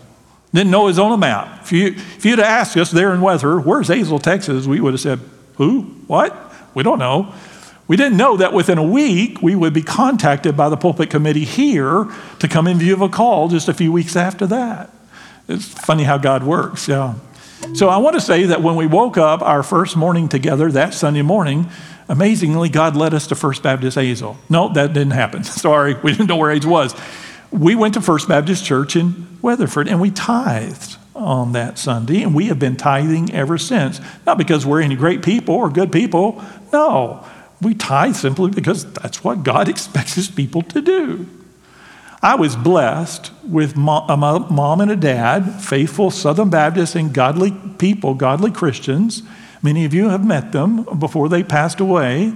[0.54, 1.62] Didn't know it was on map.
[1.64, 5.00] If, you, if you'd asked us there in Weatherford, where's Azle, Texas, we would have
[5.00, 5.20] said,
[5.56, 5.84] who?
[6.08, 6.51] What?
[6.74, 7.34] We don't know.
[7.88, 11.44] We didn't know that within a week we would be contacted by the pulpit committee
[11.44, 12.08] here
[12.40, 14.90] to come in view of a call just a few weeks after that.
[15.50, 17.16] It's funny how God works, yeah.
[17.74, 20.94] So I want to say that when we woke up our first morning together that
[20.94, 21.70] Sunday morning,
[22.08, 24.38] amazingly, God led us to First Baptist Azle.
[24.50, 25.44] No, that didn't happen.
[25.44, 26.96] Sorry, we didn't know where Azle was.
[27.52, 32.34] We went to First Baptist Church in Weatherford and we tithed on that Sunday, and
[32.34, 34.00] we have been tithing ever since.
[34.26, 37.26] Not because we're any great people or good people, no.
[37.62, 41.28] We tithe simply because that's what God expects his people to do.
[42.24, 48.14] I was blessed with a mom and a dad, faithful Southern Baptists and godly people,
[48.14, 49.24] godly Christians.
[49.64, 52.34] Many of you have met them before they passed away.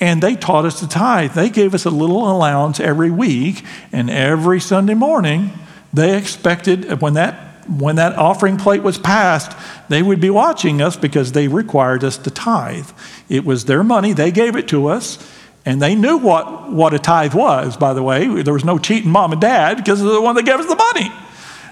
[0.00, 1.32] And they taught us to tithe.
[1.32, 5.50] They gave us a little allowance every week, and every Sunday morning,
[5.92, 9.56] they expected when that when that offering plate was passed,
[9.88, 12.90] they would be watching us because they required us to tithe.
[13.28, 15.18] It was their money, they gave it to us,
[15.64, 18.42] and they knew what, what a tithe was, by the way.
[18.42, 20.76] There was no cheating mom and dad because they're the one that gave us the
[20.76, 21.12] money.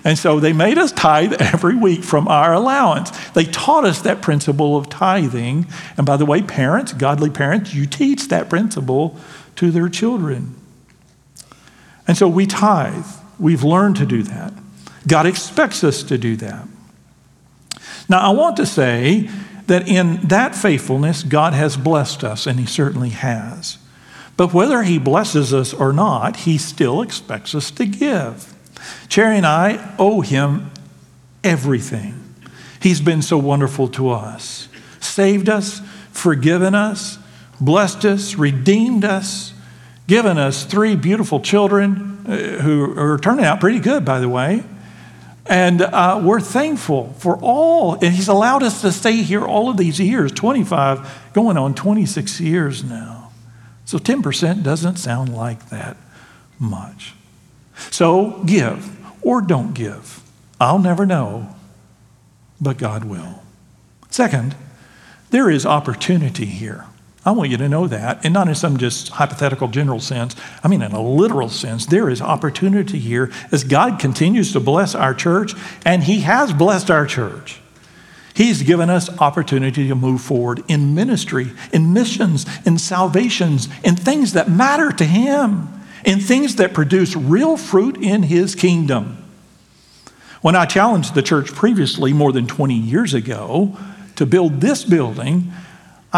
[0.05, 3.11] And so they made us tithe every week from our allowance.
[3.31, 5.67] They taught us that principle of tithing.
[5.97, 9.19] And by the way, parents, godly parents, you teach that principle
[9.57, 10.55] to their children.
[12.07, 13.07] And so we tithe.
[13.39, 14.53] We've learned to do that.
[15.07, 16.67] God expects us to do that.
[18.09, 19.29] Now, I want to say
[19.67, 23.79] that in that faithfulness, God has blessed us, and He certainly has.
[24.37, 28.55] But whether He blesses us or not, He still expects us to give.
[29.09, 30.71] Cherry and I owe Him
[31.43, 32.23] everything.
[32.81, 34.69] He's been so wonderful to us,
[35.01, 35.81] saved us,
[36.13, 37.19] forgiven us,
[37.61, 39.53] blessed us, redeemed us,
[40.07, 44.63] given us three beautiful children uh, who are turning out pretty good, by the way.
[45.49, 47.95] And uh, we're thankful for all.
[47.95, 52.41] And He's allowed us to stay here all of these years 25, going on 26
[52.41, 53.31] years now.
[53.85, 55.97] So 10% doesn't sound like that
[56.59, 57.15] much.
[57.91, 60.23] So give or don't give.
[60.61, 61.55] I'll never know,
[62.61, 63.43] but God will.
[64.11, 64.57] Second,
[65.31, 66.87] there is opportunity here.
[67.27, 70.37] I want you to know that, and not in some just hypothetical general sense.
[70.63, 74.95] I mean, in a literal sense, there is opportunity here as God continues to bless
[74.95, 75.53] our church,
[75.85, 77.61] and He has blessed our church.
[78.33, 84.35] He's given us opportunity to move forward in ministry, in missions, in salvations, in things
[84.35, 85.69] that matter to Him,
[86.05, 89.17] in things that produce real fruit in His kingdom.
[90.43, 93.77] When I challenged the church previously, more than 20 years ago,
[94.15, 95.53] to build this building,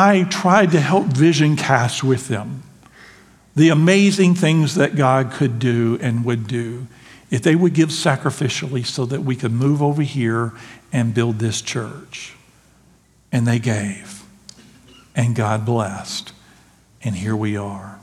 [0.01, 2.63] I tried to help vision cast with them
[3.57, 6.87] the amazing things that God could do and would do
[7.33, 10.53] if they would give sacrificially so that we could move over here
[10.93, 12.37] and build this church.
[13.33, 14.23] And they gave.
[15.17, 16.33] And God blessed.
[17.03, 17.98] And here we are.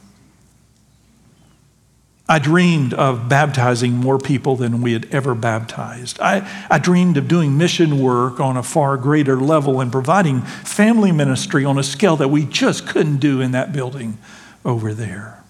[2.27, 6.19] I dreamed of baptizing more people than we had ever baptized.
[6.19, 11.11] I, I dreamed of doing mission work on a far greater level and providing family
[11.11, 14.17] ministry on a scale that we just couldn't do in that building
[14.63, 15.43] over there.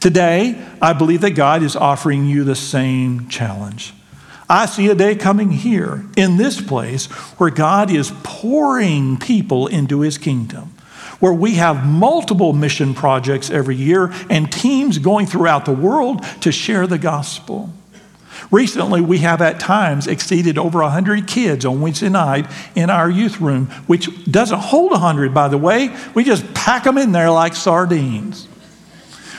[0.00, 3.94] Today, I believe that God is offering you the same challenge.
[4.48, 7.06] I see a day coming here in this place
[7.38, 10.75] where God is pouring people into his kingdom
[11.20, 16.52] where we have multiple mission projects every year and teams going throughout the world to
[16.52, 17.70] share the gospel.
[18.50, 23.40] Recently, we have at times exceeded over 100 kids on Wednesday night in our youth
[23.40, 25.96] room, which doesn't hold 100, by the way.
[26.14, 28.46] We just pack them in there like sardines.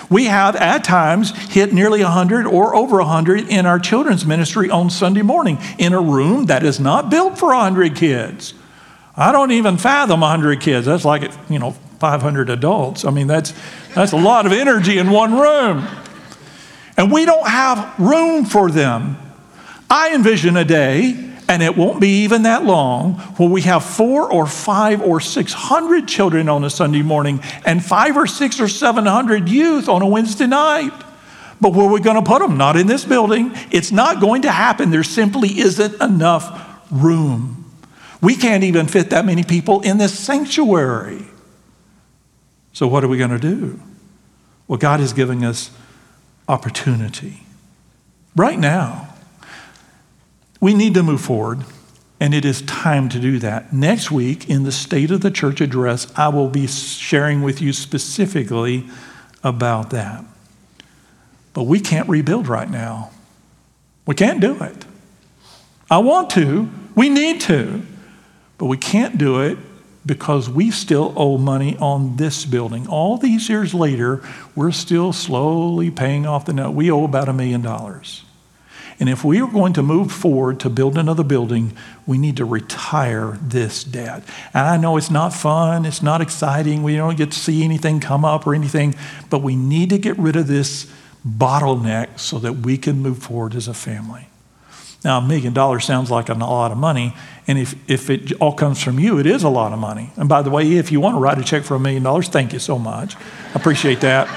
[0.10, 4.90] We have at times hit nearly 100 or over 100 in our children's ministry on
[4.90, 8.54] Sunday morning in a room that is not built for 100 kids.
[9.18, 10.86] I don't even fathom 100 kids.
[10.86, 13.04] That's like, you know, 500 adults.
[13.04, 13.52] I mean, that's,
[13.96, 15.88] that's a lot of energy in one room.
[16.96, 19.18] And we don't have room for them.
[19.90, 24.32] I envision a day, and it won't be even that long, where we have four
[24.32, 29.50] or five or 600 children on a Sunday morning and five or six or 700
[29.50, 30.92] youth on a Wednesday night.
[31.60, 32.58] But where are we going to put them?
[32.58, 33.52] Not in this building.
[33.72, 34.92] It's not going to happen.
[34.92, 37.57] There simply isn't enough room.
[38.22, 41.26] We can't even fit that many people in this sanctuary.
[42.74, 43.80] So, what are we going to do?
[44.68, 45.72] Well, God is giving us
[46.48, 47.44] opportunity
[48.36, 49.14] right now.
[50.60, 51.64] We need to move forward,
[52.20, 53.72] and it is time to do that.
[53.72, 57.74] Next week, in the State of the Church address, I will be sharing with you
[57.74, 58.88] specifically
[59.44, 60.26] about that.
[61.54, 63.12] But we can't rebuild right now.
[64.06, 64.86] We can't do it.
[65.90, 67.84] I want to, we need to.
[68.58, 69.58] But we can't do it
[70.06, 72.88] because we still owe money on this building.
[72.88, 74.24] All these years later,
[74.56, 76.72] we're still slowly paying off the note.
[76.72, 78.24] We owe about a million dollars.
[79.00, 81.74] And if we are going to move forward to build another building,
[82.08, 84.24] we need to retire this debt.
[84.54, 88.00] And I know it's not fun, it's not exciting, we don't get to see anything
[88.00, 88.96] come up or anything,
[89.30, 90.92] but we need to get rid of this
[91.28, 94.28] bottleneck so that we can move forward as a family.
[95.04, 97.14] Now, a million dollars sounds like a lot of money,
[97.48, 100.12] and if, if it all comes from you, it is a lot of money.
[100.18, 102.28] And by the way, if you want to write a check for a million dollars,
[102.28, 103.16] thank you so much.
[103.16, 104.28] I appreciate that.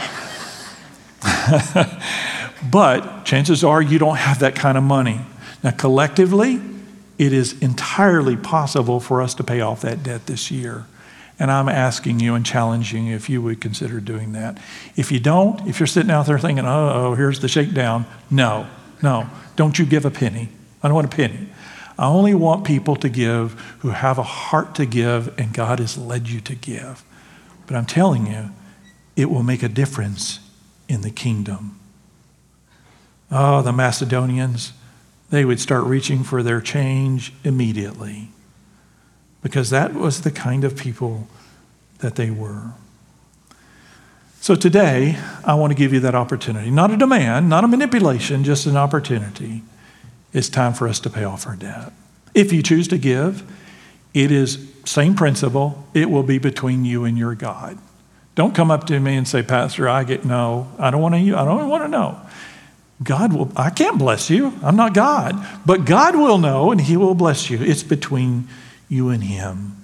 [2.71, 5.21] but chances are you don't have that kind of money.
[5.65, 6.61] Now, collectively,
[7.19, 10.87] it is entirely possible for us to pay off that debt this year.
[11.39, 14.59] And I'm asking you and challenging you if you would consider doing that.
[14.95, 18.67] If you don't, if you're sitting out there thinking, oh, here's the shakedown, no,
[19.03, 20.49] no, don't you give a penny.
[20.83, 21.49] I don't want a penny.
[22.01, 25.98] I only want people to give who have a heart to give and God has
[25.98, 27.05] led you to give.
[27.66, 28.53] But I'm telling you,
[29.16, 30.40] it will make a difference
[30.88, 31.78] in the kingdom.
[33.30, 34.72] Oh, the Macedonians,
[35.28, 38.30] they would start reaching for their change immediately
[39.42, 41.28] because that was the kind of people
[41.98, 42.72] that they were.
[44.40, 46.70] So today, I want to give you that opportunity.
[46.70, 49.64] Not a demand, not a manipulation, just an opportunity
[50.33, 51.93] it's time for us to pay off our debt.
[52.35, 53.43] If you choose to give,
[54.14, 55.87] it is same principle.
[55.95, 57.78] It will be between you and your God.
[58.35, 60.72] Don't come up to me and say, Pastor, I get no.
[60.78, 61.37] I don't want to.
[61.37, 62.20] I don't want to know.
[63.03, 63.51] God will.
[63.57, 64.59] I can't bless you.
[64.62, 67.59] I'm not God, but God will know, and He will bless you.
[67.61, 68.49] It's between
[68.89, 69.76] you and Him.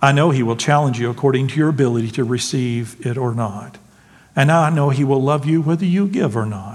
[0.00, 3.78] I know He will challenge you according to your ability to receive it or not,
[4.36, 6.73] and I know He will love you whether you give or not.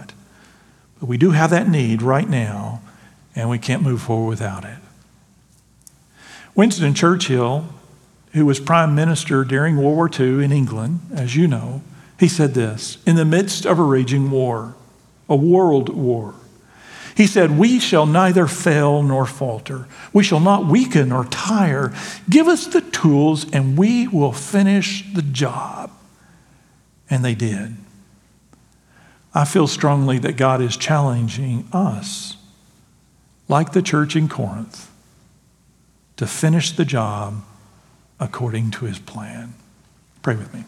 [1.00, 2.82] But we do have that need right now,
[3.36, 4.78] and we can't move forward without it.
[6.56, 7.66] Winston Churchill,
[8.34, 11.82] who was prime minister during World War II in England, as you know,
[12.20, 14.76] he said this in the midst of a raging war,
[15.30, 16.36] a world war.
[17.16, 19.88] He said, We shall neither fail nor falter.
[20.14, 21.94] We shall not weaken or tire.
[22.30, 25.92] Give us the tools and we will finish the job.
[27.10, 27.76] And they did.
[29.34, 32.38] I feel strongly that God is challenging us,
[33.48, 34.90] like the church in Corinth,
[36.18, 37.44] to finish the job
[38.20, 39.54] according to his plan.
[40.22, 40.66] Pray with me.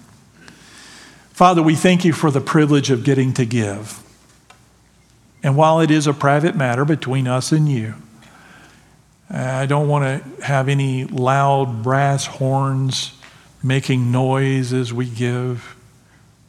[1.31, 4.01] Father, we thank you for the privilege of getting to give.
[5.43, 7.95] And while it is a private matter between us and you,
[9.29, 13.17] I don't want to have any loud brass horns
[13.63, 15.75] making noise as we give.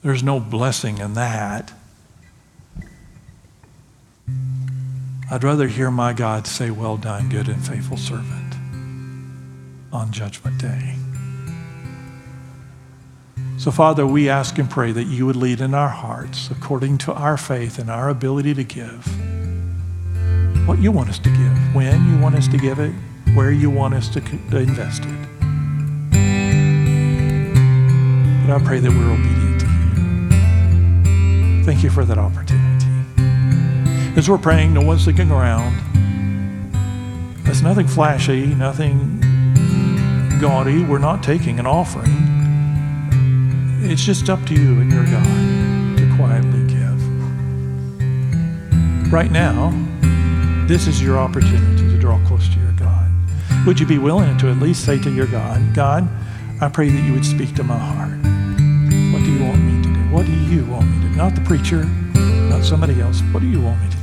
[0.02, 1.72] There's no blessing in that.
[5.32, 8.54] I'd rather hear my God say, Well done, good and faithful servant.
[9.90, 10.94] on Judgment Day.
[13.56, 17.14] So, Father, we ask and pray that you would lead in our hearts according to
[17.14, 19.06] our faith and our ability to give
[20.66, 22.92] what you want us to give, when you want us to give it,
[23.34, 24.18] where you want us to,
[24.52, 25.28] invest it.
[28.46, 31.64] But I pray that we're obedient to you.
[31.64, 32.61] Thank you for that opportunity.
[34.22, 35.74] As we're praying, no one's looking around.
[37.42, 39.18] There's nothing flashy, nothing
[40.40, 40.84] gaudy.
[40.84, 42.06] We're not taking an offering.
[43.82, 47.02] It's just up to you and your God to quietly give.
[49.12, 49.72] Right now,
[50.68, 53.10] this is your opportunity to draw close to your God.
[53.66, 56.08] Would you be willing to at least say to your God, God,
[56.60, 58.12] I pray that you would speak to my heart.
[59.12, 60.00] What do you want me to do?
[60.14, 61.16] What do you want me to do?
[61.16, 63.20] Not the preacher, not somebody else.
[63.32, 64.01] What do you want me to do?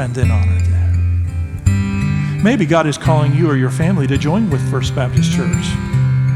[0.00, 2.42] And then honor that.
[2.42, 5.66] Maybe God is calling you or your family to join with First Baptist Church.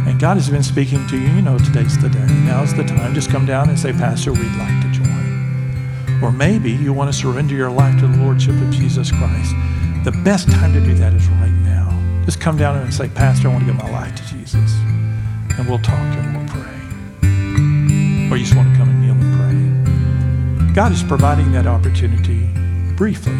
[0.07, 1.29] And God has been speaking to you.
[1.29, 2.27] You know, today's the day.
[2.45, 3.15] Now's the time.
[3.15, 6.23] Just come down and say, Pastor, we'd like to join.
[6.23, 9.55] Or maybe you want to surrender your life to the Lordship of Jesus Christ.
[10.05, 11.89] The best time to do that is right now.
[12.27, 14.75] Just come down and say, Pastor, I want to give my life to Jesus.
[15.57, 18.31] And we'll talk and we'll pray.
[18.31, 20.75] Or you just want to come and kneel and pray.
[20.75, 22.44] God is providing that opportunity
[22.97, 23.33] briefly,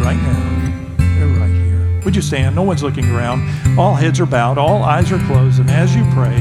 [0.00, 2.00] right now, they're right here.
[2.04, 2.54] Would you stand?
[2.54, 3.48] No one's looking around.
[3.78, 5.60] All heads are bowed, all eyes are closed.
[5.60, 6.36] And as you pray,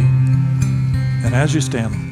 [1.26, 2.07] and as you stand.